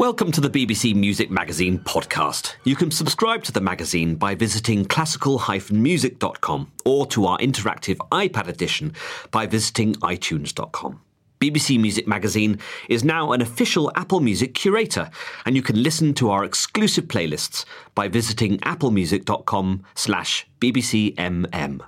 [0.00, 2.54] Welcome to the BBC Music Magazine podcast.
[2.64, 8.94] You can subscribe to the magazine by visiting classical-music.com or to our interactive iPad edition
[9.30, 11.02] by visiting itunes.com.
[11.38, 12.58] BBC Music Magazine
[12.88, 15.10] is now an official Apple Music curator,
[15.44, 21.80] and you can listen to our exclusive playlists by visiting applemusic.com slash bbcmm.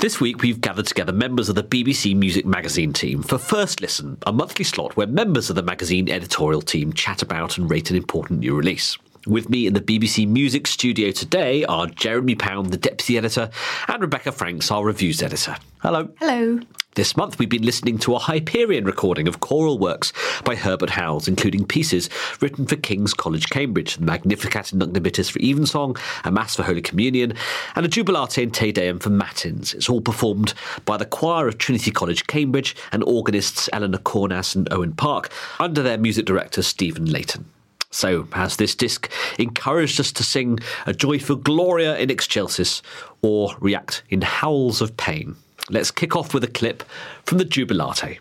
[0.00, 4.16] This week, we've gathered together members of the BBC Music Magazine team for First Listen,
[4.24, 7.96] a monthly slot where members of the magazine editorial team chat about and rate an
[7.96, 8.96] important new release.
[9.26, 13.50] With me in the BBC Music studio today are Jeremy Pound, the deputy editor,
[13.88, 15.56] and Rebecca Franks, our reviews editor.
[15.82, 16.08] Hello.
[16.20, 16.60] Hello.
[16.98, 21.28] This month, we've been listening to a Hyperion recording of choral works by Herbert Howells,
[21.28, 22.10] including pieces
[22.40, 26.82] written for King's College, Cambridge, the Magnificat in Nunc for Evensong, a Mass for Holy
[26.82, 27.34] Communion,
[27.76, 29.74] and a Jubilate in Te Deum for Matins.
[29.74, 30.54] It's all performed
[30.86, 35.84] by the choir of Trinity College, Cambridge, and organists Eleanor Kornas and Owen Park, under
[35.84, 37.44] their music director Stephen Layton.
[37.92, 39.08] So, has this disc
[39.38, 42.82] encouraged us to sing a joyful Gloria in Excelsis
[43.22, 45.36] or react in howls of pain?
[45.70, 46.82] Let's kick off with a clip
[47.24, 48.20] from the Jubilate.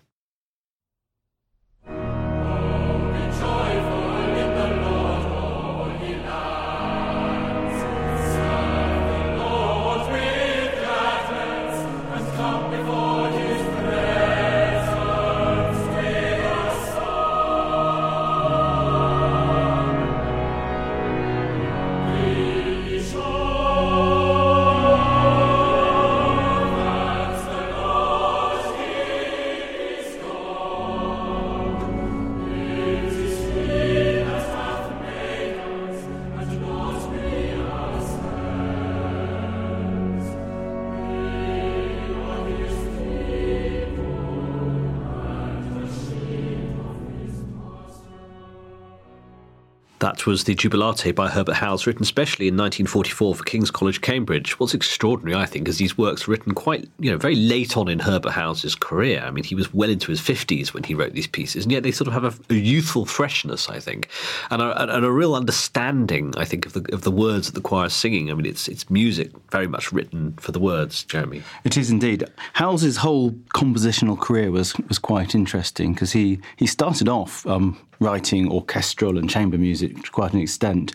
[50.00, 54.60] That was the Jubilate by Herbert Howells, written especially in 1944 for King's College, Cambridge.
[54.60, 57.98] What's extraordinary, I think, is these works written quite, you know, very late on in
[57.98, 59.24] Herbert Howells's career.
[59.26, 61.82] I mean, he was well into his 50s when he wrote these pieces, and yet
[61.82, 64.08] they sort of have a, a youthful freshness, I think,
[64.52, 67.68] and a, and a, real understanding, I think, of the of the words that the
[67.68, 68.30] choir is singing.
[68.30, 71.42] I mean, it's it's music very much written for the words, Jeremy.
[71.64, 72.24] It is indeed.
[72.54, 78.52] Howells's whole compositional career was was quite interesting because he he started off um, writing
[78.52, 80.94] orchestral and chamber music to quite an extent.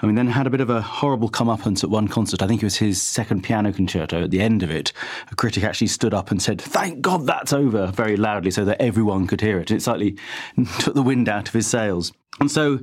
[0.00, 2.42] I mean, then had a bit of a horrible comeuppance at one concert.
[2.42, 4.24] I think it was his second piano concerto.
[4.24, 4.92] At the end of it,
[5.30, 8.80] a critic actually stood up and said, "Thank God that's over," very loudly, so that
[8.80, 9.70] everyone could hear it.
[9.70, 10.16] And It slightly
[10.78, 12.12] took the wind out of his sails.
[12.40, 12.80] And so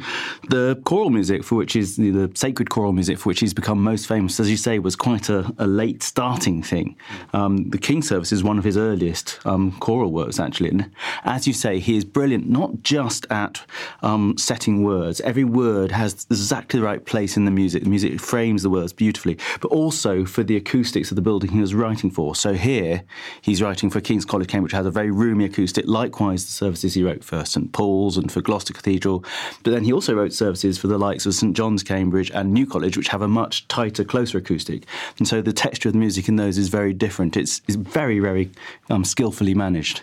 [0.50, 4.08] the choral music, for which is the, sacred choral music, for which he's become most
[4.08, 6.96] famous, as you say, was quite a, a late starting thing.
[7.34, 10.70] Um, the King Service is one of his earliest um, choral works, actually.
[10.70, 10.92] And
[11.26, 13.62] as you say, he is brilliant, not just at
[14.02, 15.20] um, setting words.
[15.22, 17.84] Every word has exactly the right place in the music.
[17.84, 21.60] The music frames the words beautifully, but also for the acoustics of the building he
[21.60, 22.36] was writing for.
[22.36, 23.04] So here,
[23.42, 25.86] he's writing for King's College, Cambridge, which has a very roomy acoustic.
[25.88, 29.26] Likewise, the services he wrote for St Paul's and for Gloucester Cathedral
[29.64, 32.66] but then he also wrote services for the likes of St John's, Cambridge, and New
[32.66, 34.86] College, which have a much tighter, closer acoustic.
[35.18, 37.38] And so the texture of the music in those is very different.
[37.38, 38.52] It's, it's very, very
[38.90, 40.02] um, skillfully managed.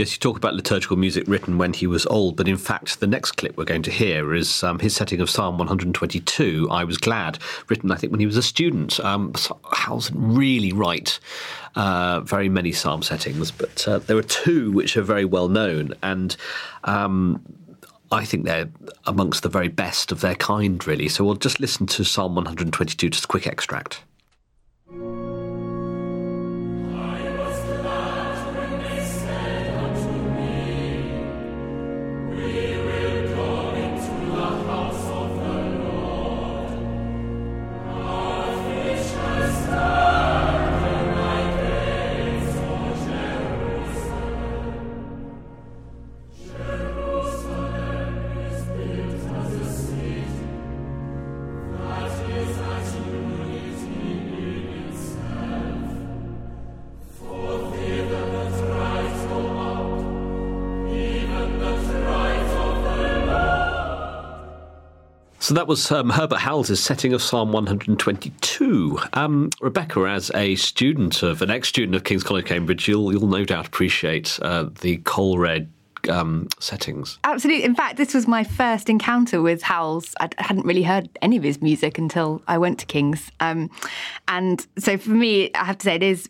[0.00, 3.06] Yes, you talk about liturgical music written when he was old, but in fact, the
[3.06, 6.96] next clip we're going to hear is um, his setting of Psalm 122, I Was
[6.96, 7.38] Glad,
[7.68, 8.98] written, I think, when he was a student.
[9.00, 9.34] Um,
[9.72, 11.20] Howells didn't really write
[11.74, 15.92] uh, very many psalm settings, but uh, there are two which are very well known.
[16.02, 16.34] And
[16.84, 17.42] um,
[18.12, 18.68] I think they're
[19.06, 21.08] amongst the very best of their kind, really.
[21.08, 24.02] So we'll just listen to Psalm 122, just a quick extract.
[65.50, 69.00] So that was um, Herbert Howells' setting of Psalm 122.
[69.14, 73.44] Um, Rebecca, as a student of an ex-student of King's College, Cambridge, you'll you'll no
[73.44, 75.68] doubt appreciate uh, the Coll Reg
[76.08, 77.18] um, settings.
[77.24, 77.64] Absolutely.
[77.64, 80.14] In fact, this was my first encounter with Howells.
[80.20, 83.32] I hadn't really heard any of his music until I went to King's.
[83.40, 83.70] Um,
[84.28, 86.28] and so for me, I have to say, it is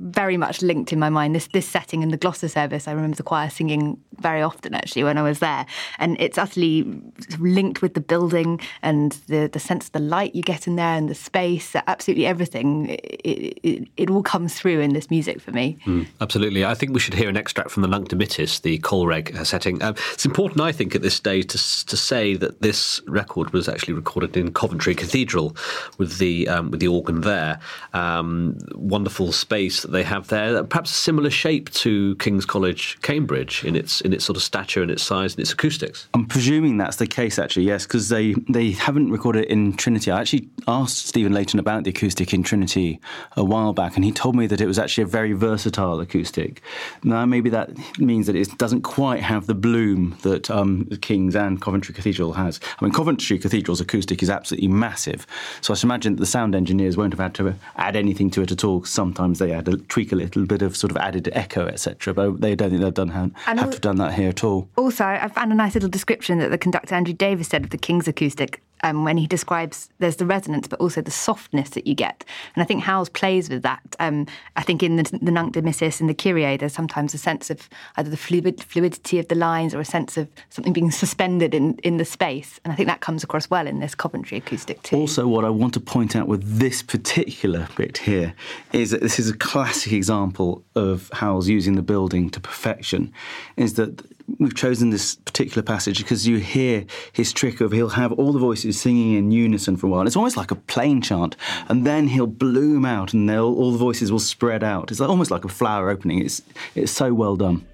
[0.00, 1.34] very much linked in my mind.
[1.34, 5.04] This this setting in the Gloucester service, I remember the choir singing very often actually
[5.04, 5.66] when I was there,
[5.98, 7.00] and it's utterly
[7.38, 10.96] linked with the building and the the sense of the light you get in there
[10.96, 11.76] and the space.
[11.86, 12.90] Absolutely everything.
[12.90, 15.78] It, it, it all comes through in this music for me.
[15.86, 19.06] Mm, absolutely, I think we should hear an extract from the Nunc Dimittis, the Coll
[19.06, 19.82] Reg uh, setting.
[19.82, 23.68] Um, it's important, I think, at this stage to to say that this record was
[23.68, 25.56] actually recorded in Coventry Cathedral
[25.98, 27.60] with the um, with the organ there.
[27.92, 33.64] Um, wonderful space that they have there, perhaps a similar shape to King's College, Cambridge,
[33.64, 36.08] in its in its sort of stature and its size and its acoustics.
[36.14, 37.66] I'm presuming that's the case, actually.
[37.66, 40.10] Yes, because they they haven't recorded it in Trinity.
[40.10, 43.00] I actually asked Stephen Layton about the acoustic in Trinity
[43.36, 46.62] a while back, and he told me that it was actually a very versatile acoustic.
[47.02, 51.60] Now, maybe that means that it doesn't quite have the bloom that um, King's and
[51.60, 52.60] Coventry Cathedral has.
[52.80, 55.26] I mean, Coventry Cathedral's acoustic is absolutely massive,
[55.60, 58.42] so I should imagine that the sound engineers won't have had to add anything to
[58.42, 58.84] it at all.
[58.84, 62.14] Sometimes they add a tweak a little bit of sort of added echo, etc.
[62.14, 64.68] But they don't think they've done have, have to have done that here at all.
[64.76, 67.78] Also, I found a nice little description that the conductor Andrew Davis said of the
[67.78, 71.94] King's acoustic um, when he describes there's the resonance, but also the softness that you
[71.94, 72.24] get.
[72.54, 73.96] And I think Howells plays with that.
[73.98, 77.50] Um, I think in the, the Nunc Dimittis and the Kyrie, there's sometimes a sense
[77.50, 81.54] of either the fluid, fluidity of the lines or a sense of something being suspended
[81.54, 82.60] in, in the space.
[82.64, 84.96] And I think that comes across well in this Coventry acoustic too.
[84.96, 88.34] Also, what I want to point out with this particular bit here
[88.72, 93.12] is that this is a classic example of Howells using the building to perfection,
[93.56, 94.02] is that
[94.38, 98.38] we've chosen this particular passage because you hear his trick of he'll have all the
[98.38, 100.06] voices singing in unison for a while.
[100.06, 101.36] It's almost like a plain chant,
[101.68, 104.90] and then he'll bloom out, and all the voices will spread out.
[104.90, 106.20] It's almost like a flower opening.
[106.24, 106.42] It's
[106.74, 107.66] it's so well done.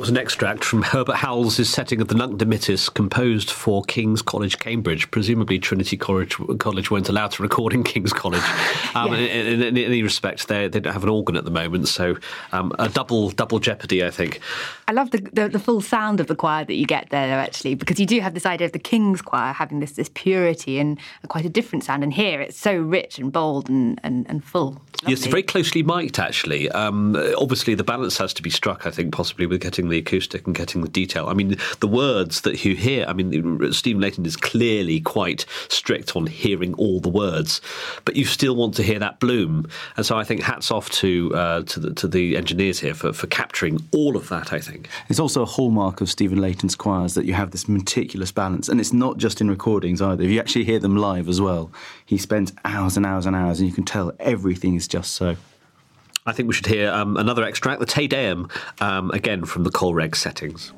[0.00, 4.22] That was an extract from Herbert Howells' setting of the Nunc Dimittis, composed for King's
[4.22, 5.10] College, Cambridge.
[5.10, 8.42] Presumably, Trinity College, College weren't allowed to record in King's College.
[8.92, 9.18] Um, yeah.
[9.18, 12.16] in, in, in, any respect, they, they don't have an organ at the moment, so
[12.50, 14.40] um, a double double jeopardy, I think.
[14.88, 17.76] I love the, the, the full sound of the choir that you get there, actually,
[17.76, 20.98] because you do have this idea of the King's choir having this this purity and
[21.28, 24.80] quite a different sound, and here it's so rich and bold and and, and full.
[25.06, 26.68] Yes, very closely mic'd, actually.
[26.70, 30.46] Um, obviously, the balance has to be struck, I think, possibly with getting the acoustic
[30.46, 31.26] and getting the detail.
[31.26, 36.16] I mean, the words that you hear, I mean, Stephen Layton is clearly quite strict
[36.16, 37.60] on hearing all the words,
[38.04, 39.68] but you still want to hear that bloom.
[39.96, 43.12] And so I think hats off to uh, to, the, to the engineers here for,
[43.12, 44.88] for capturing all of that, I think.
[45.08, 48.68] It's also a hallmark of Stephen Layton's choirs that you have this meticulous balance.
[48.68, 50.22] And it's not just in recordings either.
[50.22, 51.70] If you actually hear them live as well,
[52.04, 55.36] he spends hours and hours and hours, and you can tell everything is just so.
[56.26, 58.48] I think we should hear um, another extract, the Te Deum,
[58.80, 60.72] um, again from the Coll Reg settings.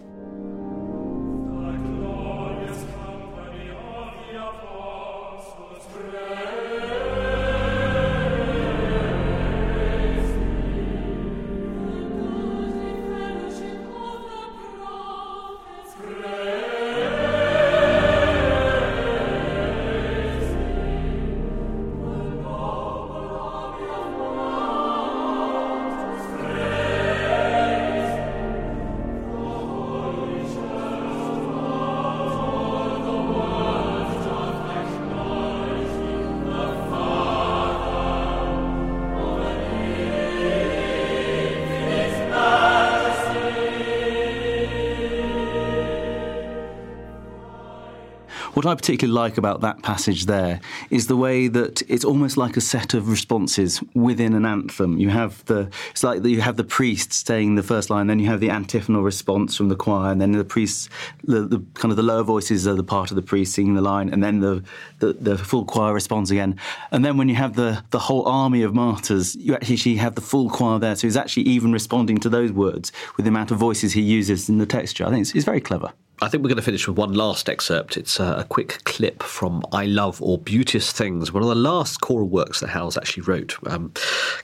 [48.54, 52.58] What I particularly like about that passage there is the way that it's almost like
[52.58, 54.98] a set of responses within an anthem.
[54.98, 58.26] You have the it's like you have the priest saying the first line, then you
[58.26, 60.90] have the antiphonal response from the choir, and then the priest,
[61.24, 63.80] the, the kind of the lower voices are the part of the priest singing the
[63.80, 64.62] line, and then the,
[64.98, 66.58] the, the full choir responds again.
[66.90, 70.20] And then when you have the the whole army of martyrs, you actually have the
[70.20, 70.94] full choir there.
[70.94, 74.50] So he's actually even responding to those words with the amount of voices he uses
[74.50, 75.06] in the texture.
[75.06, 75.94] I think it's, it's very clever.
[76.22, 77.96] I think we're going to finish with one last excerpt.
[77.96, 82.00] It's a, a, quick clip from I Love All Beauteous Things, one of the last
[82.00, 83.92] choral works that Howells actually wrote, um,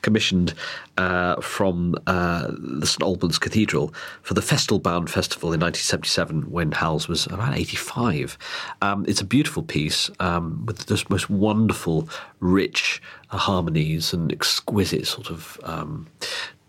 [0.02, 0.54] commissioned
[0.96, 7.06] uh, from uh, the St Albans Cathedral for the Festalbaum Festival in 1977 when Howells
[7.06, 8.36] was around 85.
[8.82, 12.08] Um, it's a beautiful piece um, with the most wonderful,
[12.40, 16.08] rich uh, harmonies and exquisite sort of um,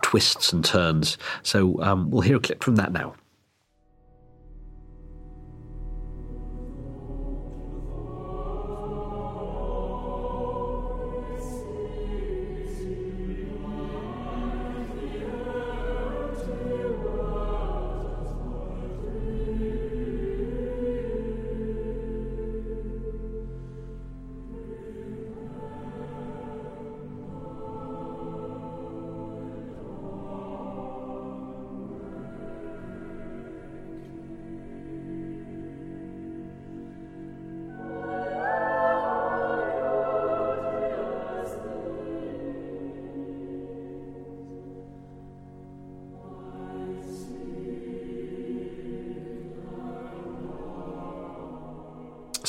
[0.04, 1.18] twists and turns.
[1.42, 3.16] So um, we'll hear a clip from that now.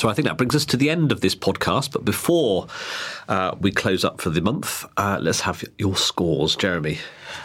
[0.00, 1.92] So I think that brings us to the end of this podcast.
[1.92, 2.68] But before
[3.28, 6.96] uh, we close up for the month, uh, let's have your scores, Jeremy.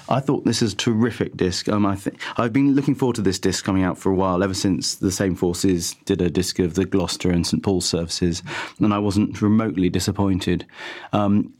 [0.07, 1.67] I thought this is a terrific disc.
[1.67, 4.41] Um, I think I've been looking forward to this disc coming out for a while,
[4.41, 8.41] ever since the Same Forces did a disc of the Gloucester and St Paul's services,
[8.79, 10.65] and I wasn't remotely disappointed.
[11.11, 11.53] Um,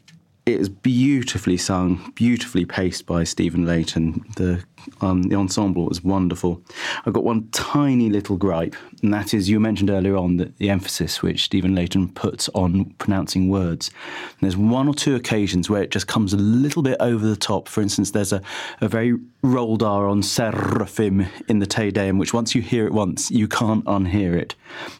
[0.46, 4.24] it is beautifully sung, beautifully paced by Stephen Layton.
[4.36, 4.64] The
[5.02, 6.62] um, the ensemble was wonderful.
[7.04, 10.70] I've got one tiny little gripe, and that is you mentioned earlier on that the
[10.70, 13.90] emphasis which Stephen Layton puts on pronouncing words.
[14.30, 17.36] And there's one or two occasions where it just comes a little bit over the
[17.36, 17.68] top.
[17.68, 18.44] For instance, there's a,
[18.80, 22.94] a very rolled R on seraphim in the Te Deum, which once you hear it
[22.94, 24.54] once, you can't unhear it.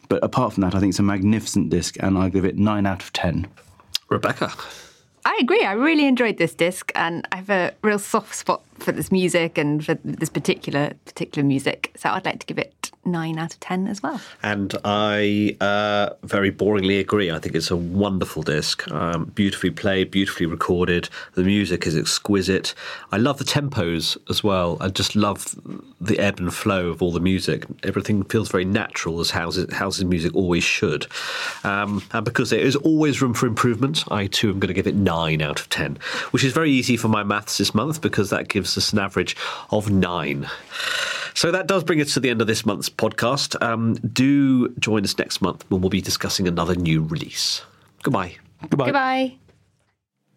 [0.08, 2.86] But apart from that, I think it's a magnificent disc, and I give it nine
[2.86, 3.46] out of ten.
[4.08, 4.52] Rebecca.
[5.26, 5.64] I agree.
[5.64, 9.58] I really enjoyed this disc, and I have a real soft spot for this music
[9.58, 11.90] and for this particular particular music.
[11.96, 12.72] So I'd like to give it
[13.04, 14.20] nine out of ten as well.
[14.42, 17.30] And I uh, very boringly agree.
[17.30, 21.08] I think it's a wonderful disc, um, beautifully played, beautifully recorded.
[21.34, 22.74] The music is exquisite.
[23.12, 24.76] I love the tempos as well.
[24.80, 25.54] I just love
[26.00, 27.64] the ebb and flow of all the music.
[27.82, 31.06] Everything feels very natural, as houses Howells's music always should.
[31.64, 34.86] Um, and because there is always room for improvement, I too am going to give
[34.86, 35.98] it nine out of ten,
[36.30, 39.36] which is very easy for my maths this month because that gives us an average
[39.70, 40.48] of nine.
[41.36, 43.62] So that does bring us to the end of this month's podcast.
[43.62, 47.60] Um, do join us next month when we'll be discussing another new release.
[48.02, 48.36] Goodbye.
[48.62, 48.86] Goodbye.
[48.86, 49.34] Goodbye.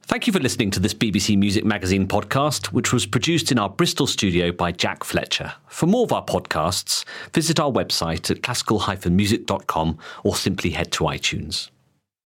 [0.03, 3.69] Thank you for listening to this BBC Music Magazine podcast, which was produced in our
[3.69, 5.53] Bristol studio by Jack Fletcher.
[5.67, 11.69] For more of our podcasts, visit our website at classical-music.com or simply head to iTunes.